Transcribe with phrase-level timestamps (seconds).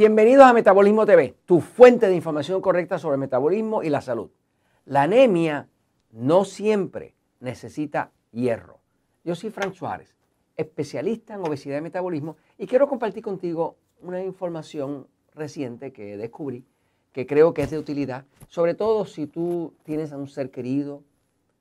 [0.00, 4.30] Bienvenidos a Metabolismo TV, tu fuente de información correcta sobre metabolismo y la salud.
[4.86, 5.68] La anemia
[6.10, 8.78] no siempre necesita hierro.
[9.24, 10.16] Yo soy Frank Suárez,
[10.56, 16.64] especialista en obesidad y metabolismo, y quiero compartir contigo una información reciente que descubrí
[17.12, 21.02] que creo que es de utilidad, sobre todo si tú tienes a un ser querido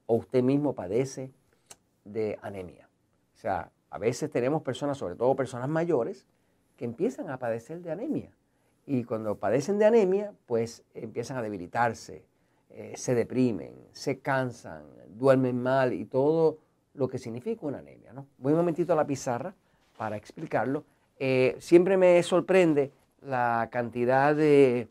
[0.05, 1.33] o usted mismo padece
[2.05, 2.87] de anemia.
[3.35, 6.25] O sea, a veces tenemos personas, sobre todo personas mayores,
[6.79, 8.31] que empiezan a padecer de anemia.
[8.91, 12.25] Y cuando padecen de anemia, pues empiezan a debilitarse,
[12.71, 16.57] eh, se deprimen, se cansan, duermen mal y todo
[16.95, 18.13] lo que significa una anemia.
[18.13, 18.25] ¿no?
[18.39, 19.53] Voy un momentito a la pizarra
[19.95, 20.85] para explicarlo.
[21.19, 24.87] Eh, siempre me sorprende la cantidad de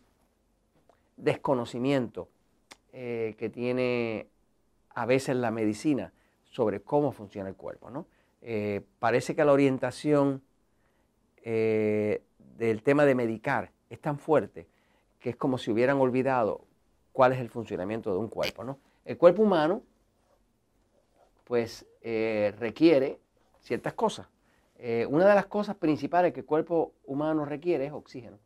[1.17, 2.29] desconocimiento
[2.93, 4.29] eh, que tiene
[4.91, 6.13] a veces la medicina
[6.45, 7.91] sobre cómo funciona el cuerpo.
[7.91, 8.07] ¿no?
[9.01, 10.41] parece que la orientación
[11.45, 14.67] del tema de medicar es tan fuerte
[15.21, 16.65] que es como si hubieran olvidado
[17.13, 18.65] cuál es el funcionamiento de un cuerpo.
[18.65, 18.79] ¿no?
[19.05, 19.83] El cuerpo humano,
[21.45, 23.19] pues, eh, requiere
[23.61, 24.29] ciertas cosas.
[24.77, 28.39] Eh, una de las cosas principales que el cuerpo humano requiere es oxígeno.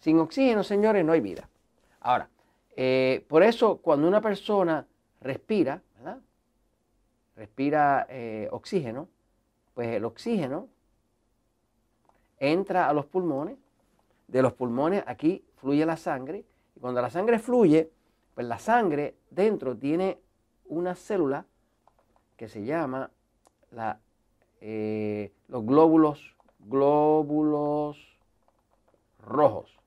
[0.00, 1.48] Sin oxígeno, señores, no hay vida.
[2.00, 2.28] Ahora,
[3.28, 4.84] por eso cuando una persona
[5.20, 6.18] respira, ¿verdad?
[7.36, 8.06] respira
[8.50, 9.08] oxígeno,
[9.72, 10.68] pues el oxígeno
[12.52, 13.58] entra a los pulmones,
[14.28, 17.90] de los pulmones aquí fluye la sangre, y cuando la sangre fluye,
[18.34, 20.18] pues la sangre dentro tiene
[20.66, 21.46] una célula
[22.36, 23.10] que se llama
[23.70, 24.00] la,
[24.60, 28.18] eh, los glóbulos, glóbulos
[29.24, 29.78] rojos.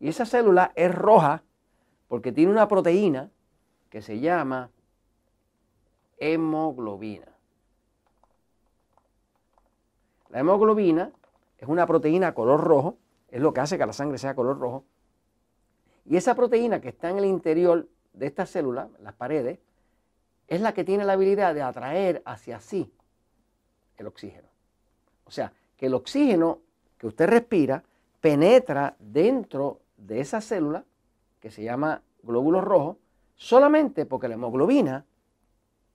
[0.00, 1.42] Y esa célula es roja
[2.08, 3.30] porque tiene una proteína
[3.90, 4.70] que se llama
[6.18, 7.28] hemoglobina.
[10.30, 11.12] La hemoglobina
[11.64, 12.98] es una proteína color rojo,
[13.30, 14.84] es lo que hace que la sangre sea color rojo.
[16.04, 19.58] Y esa proteína que está en el interior de esta célula, las paredes,
[20.46, 22.92] es la que tiene la habilidad de atraer hacia sí
[23.96, 24.46] el oxígeno.
[25.24, 26.60] O sea, que el oxígeno
[26.98, 27.82] que usted respira
[28.20, 30.84] penetra dentro de esa célula
[31.40, 32.98] que se llama glóbulo rojo,
[33.36, 35.06] solamente porque la hemoglobina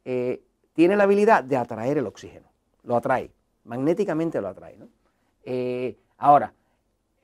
[0.03, 0.41] eh,
[0.73, 2.47] tiene la habilidad de atraer el oxígeno.
[2.83, 3.31] Lo atrae
[3.69, 4.77] magnéticamente lo atrae.
[5.43, 6.53] Eh, ahora,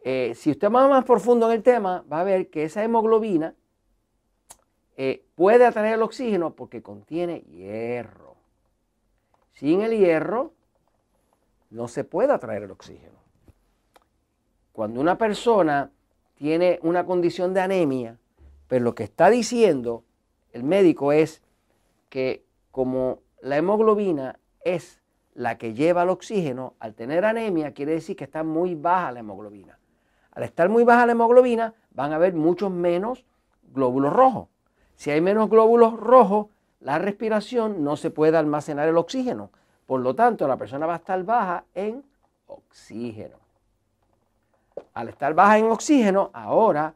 [0.03, 3.55] eh, si usted va más profundo en el tema, va a ver que esa hemoglobina
[4.97, 8.35] eh, puede atraer el oxígeno porque contiene hierro.
[9.53, 10.53] Sin el hierro
[11.69, 13.19] no se puede atraer el oxígeno.
[14.71, 15.91] Cuando una persona
[16.35, 18.19] tiene una condición de anemia,
[18.67, 20.03] pero lo que está diciendo
[20.51, 21.41] el médico es
[22.09, 25.01] que como la hemoglobina es
[25.35, 29.19] la que lleva el oxígeno, al tener anemia, quiere decir que está muy baja la
[29.19, 29.77] hemoglobina.
[30.31, 33.25] Al estar muy baja la hemoglobina, van a haber muchos menos
[33.73, 34.47] glóbulos rojos.
[34.95, 36.47] Si hay menos glóbulos rojos,
[36.79, 39.51] la respiración no se puede almacenar el oxígeno.
[39.85, 42.03] Por lo tanto, la persona va a estar baja en
[42.47, 43.37] oxígeno.
[44.93, 46.93] Al estar baja en oxígeno, ahora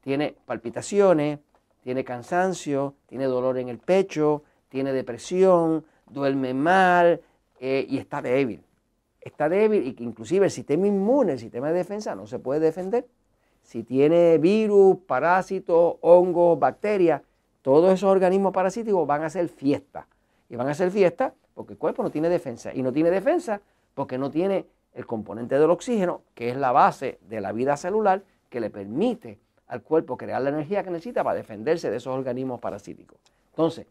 [0.00, 1.40] tiene palpitaciones,
[1.82, 7.20] tiene cansancio, tiene dolor en el pecho, tiene depresión, duerme mal,
[7.60, 8.62] eh, y está débil.
[9.20, 12.60] Está débil y que inclusive el sistema inmune, el sistema de defensa no se puede
[12.60, 13.06] defender.
[13.62, 17.22] Si tiene virus, parásitos, hongos, bacterias,
[17.62, 20.06] todos esos organismos parasíticos van a hacer fiesta.
[20.48, 22.72] Y van a hacer fiesta porque el cuerpo no tiene defensa.
[22.72, 23.60] Y no tiene defensa
[23.94, 28.22] porque no tiene el componente del oxígeno, que es la base de la vida celular,
[28.48, 32.60] que le permite al cuerpo crear la energía que necesita para defenderse de esos organismos
[32.60, 33.18] parasíticos.
[33.50, 33.86] Entonces,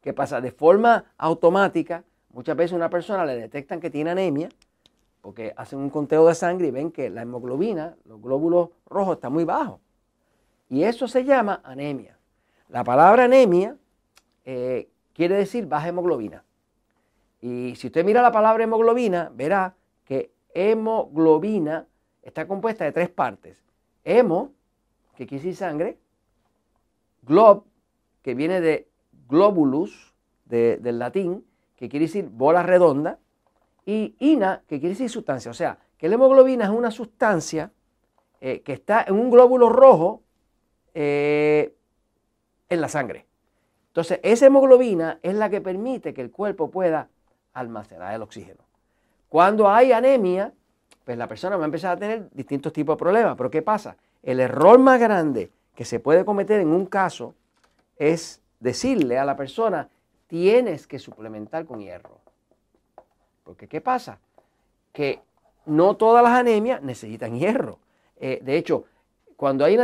[0.00, 0.40] ¿qué pasa?
[0.40, 4.48] De forma automática, Muchas veces a una persona le detectan que tiene anemia
[5.20, 9.32] porque hacen un conteo de sangre y ven que la hemoglobina, los glóbulos rojos, están
[9.32, 9.80] muy bajos.
[10.68, 12.16] Y eso se llama anemia.
[12.68, 13.76] La palabra anemia
[14.44, 16.44] eh, quiere decir baja hemoglobina.
[17.40, 19.74] Y si usted mira la palabra hemoglobina, verá
[20.04, 21.86] que hemoglobina
[22.22, 23.58] está compuesta de tres partes.
[24.04, 24.52] Hemo,
[25.16, 25.98] que quiere decir sangre,
[27.22, 27.64] glob,
[28.22, 28.88] que viene de
[29.28, 30.14] globulus,
[30.44, 31.44] del latín,
[31.80, 33.18] que quiere decir bola redonda,
[33.86, 35.50] y ina, que quiere decir sustancia.
[35.50, 37.72] O sea, que la hemoglobina es una sustancia
[38.40, 40.22] eh, que está en un glóbulo rojo
[40.94, 41.74] eh,
[42.68, 43.26] en la sangre.
[43.88, 47.08] Entonces, esa hemoglobina es la que permite que el cuerpo pueda
[47.54, 48.60] almacenar el oxígeno.
[49.30, 50.52] Cuando hay anemia,
[51.04, 53.36] pues la persona va a empezar a tener distintos tipos de problemas.
[53.36, 53.96] Pero ¿qué pasa?
[54.22, 57.34] El error más grande que se puede cometer en un caso
[57.96, 59.88] es decirle a la persona
[60.30, 62.20] tienes que suplementar con hierro.
[63.42, 64.20] Porque ¿qué pasa?
[64.92, 65.18] Que
[65.66, 67.80] no todas las anemias necesitan hierro.
[68.16, 68.84] Eh, de hecho,
[69.34, 69.74] cuando hay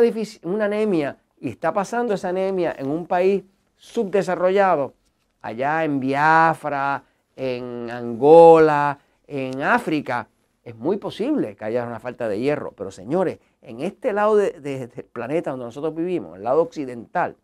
[0.44, 3.42] una, anemia y está pasando esa anemia en un país
[3.76, 4.94] subdesarrollado,
[5.42, 7.02] allá en Biafra,
[7.34, 10.28] en Angola, en África,
[10.62, 12.70] es muy posible que haya una falta de hierro.
[12.70, 17.34] Pero señores, en este lado del planeta donde nosotros vivimos, el lado occidental,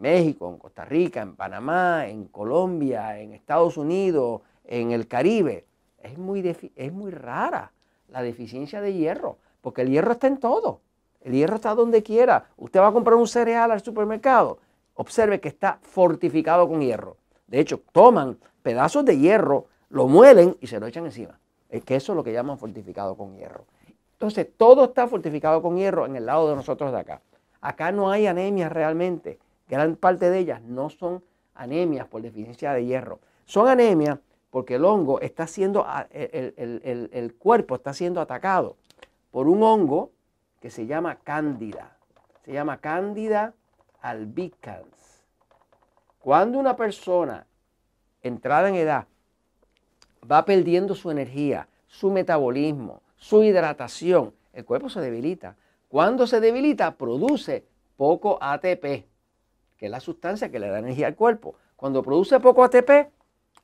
[0.00, 5.66] México, en Costa Rica, en Panamá, en Colombia, en Estados Unidos, en el Caribe,
[6.02, 7.72] es muy, es muy rara
[8.08, 10.80] la deficiencia de hierro, porque el hierro está en todo.
[11.20, 12.46] El hierro está donde quiera.
[12.56, 14.58] Usted va a comprar un cereal al supermercado,
[14.94, 17.16] observe que está fortificado con hierro.
[17.46, 21.38] De hecho, toman pedazos de hierro, lo muelen y se lo echan encima.
[21.68, 23.64] Es que eso es lo que llaman fortificado con hierro.
[24.12, 27.20] Entonces, todo está fortificado con hierro en el lado de nosotros de acá.
[27.60, 29.38] Acá no hay anemias realmente.
[29.70, 31.22] Gran parte de ellas no son
[31.54, 33.20] anemias por deficiencia de hierro.
[33.46, 34.18] Son anemias
[34.50, 38.76] porque el hongo está siendo, el, el cuerpo está siendo atacado
[39.30, 40.10] por un hongo
[40.60, 41.96] que se llama cándida.
[42.44, 43.54] Se llama cándida
[44.02, 45.22] albicans.
[46.18, 47.46] Cuando una persona
[48.22, 49.06] entrada en edad
[50.30, 55.54] va perdiendo su energía, su metabolismo, su hidratación, el cuerpo se debilita.
[55.88, 57.64] Cuando se debilita, produce
[57.96, 59.09] poco ATP,
[59.80, 61.54] que es la sustancia que le da energía al cuerpo.
[61.74, 63.08] Cuando produce poco ATP,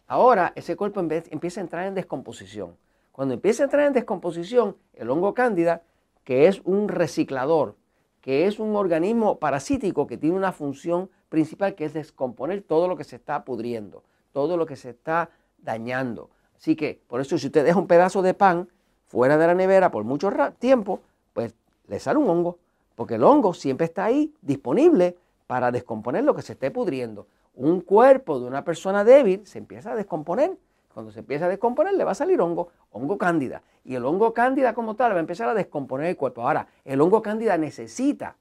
[0.07, 2.75] ahora ese cuerpo empieza a entrar en descomposición.
[3.13, 5.83] Cuando empieza a entrar en descomposición, el hongo cándida,
[6.25, 7.77] que es un reciclador,
[8.23, 12.97] que es un organismo parasítico que tiene una función principal que es descomponer todo lo
[12.97, 14.03] que se está pudriendo,
[14.33, 15.29] todo lo que se está
[15.59, 16.31] dañando.
[16.57, 18.71] Así que, por eso, si usted deja un pedazo de pan
[19.05, 21.03] fuera de la nevera por mucho tiempo,
[21.35, 21.55] pues
[21.89, 22.59] le sale un hongo,
[22.95, 27.27] porque el hongo siempre está ahí disponible para descomponer lo que se esté pudriendo.
[27.55, 30.57] Un cuerpo de una persona débil se empieza a descomponer.
[30.93, 33.63] Cuando se empieza a descomponer, le va a salir hongo, hongo cándida.
[33.85, 36.43] Y el hongo cándida como tal va a empezar a descomponer el cuerpo.
[36.43, 38.37] Ahora, el hongo cándida necesita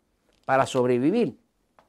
[0.45, 1.37] para sobrevivir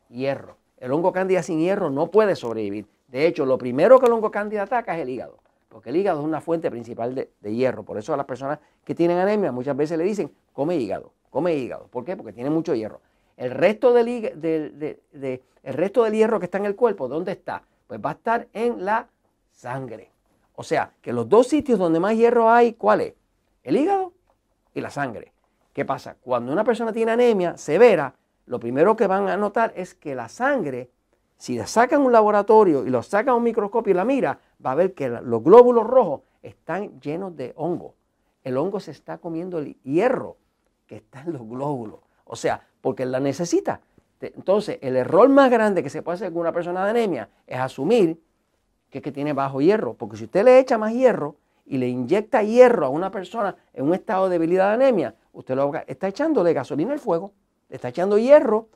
[0.09, 0.57] hierro.
[0.79, 2.87] El hongo cándida sin hierro no puede sobrevivir.
[3.09, 5.39] De hecho, lo primero que el hongo cándida ataca es el hígado
[5.77, 7.83] porque el hígado es una fuente principal de, hierro.
[7.83, 11.55] Por eso a las personas que tienen anemia muchas veces le dicen, come hígado, come
[11.55, 11.87] hígado.
[11.89, 12.17] ¿Por qué?
[12.17, 13.03] Porque tiene mucho hierro.
[13.37, 17.63] El resto del, el resto del hierro que está en el cuerpo, ¿dónde está?
[17.87, 19.09] Pues va a estar en la
[19.51, 20.11] sangre.
[20.55, 23.15] O sea, que los dos sitios donde más hierro hay, ¿cuál es?
[23.63, 24.13] El hígado
[24.75, 25.33] y la sangre.
[25.73, 26.17] ¿Qué pasa?
[26.21, 28.15] Cuando una persona tiene anemia severa,
[28.47, 30.91] lo primero que van a notar es que la sangre,
[31.37, 34.73] si la sacan un laboratorio y lo sacan a un microscopio y la mira, va
[34.73, 37.95] a ver que los glóbulos rojos están llenos de hongo.
[38.45, 40.39] El hongo se está comiendo el hierro
[40.87, 42.01] que está en los glóbulos.
[42.25, 43.81] O sea, porque la necesita.
[44.21, 47.59] Entonces, el error más grande que se puede hacer con una persona de anemia es
[47.59, 48.23] asumir
[48.91, 49.95] que, que tiene bajo hierro.
[49.95, 51.35] Porque si usted le echa más hierro
[51.65, 55.57] y le inyecta hierro a una persona en un estado de debilidad de anemia, usted
[55.57, 57.33] lo está echándole gasolina al fuego,
[57.69, 58.69] le está echando hierro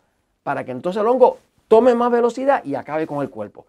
[0.42, 3.66] para que entonces el hongo tome más velocidad y acabe con el cuerpo.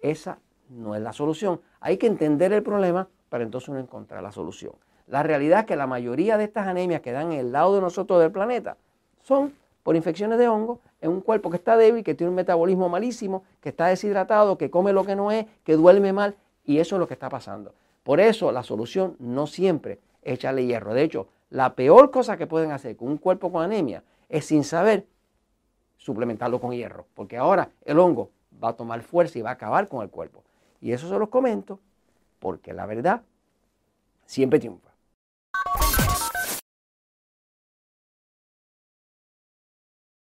[0.00, 1.60] Esa no es la solución.
[1.78, 4.72] Hay que entender el problema para entonces uno encontrar la solución.
[5.06, 7.80] La realidad es que la mayoría de estas anemias que dan en el lado de
[7.80, 8.76] nosotros del planeta
[9.22, 12.88] son por infecciones de hongo en un cuerpo que está débil, que tiene un metabolismo
[12.88, 16.96] malísimo, que está deshidratado, que come lo que no es, que duerme mal, y eso
[16.96, 17.74] es lo que está pasando.
[18.02, 20.94] Por eso la solución no siempre es echarle hierro.
[20.94, 24.64] De hecho, la peor cosa que pueden hacer con un cuerpo con anemia es sin
[24.64, 25.06] saber
[25.98, 28.30] suplementarlo con hierro, porque ahora el hongo
[28.62, 30.42] va a tomar fuerza y va a acabar con el cuerpo.
[30.80, 31.78] Y eso se los comento
[32.38, 33.20] porque la verdad
[34.24, 34.93] siempre triunfa.